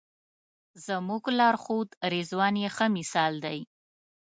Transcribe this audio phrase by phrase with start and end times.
[0.85, 3.59] زموږ لارښود رضوان یې ښه مثال دی.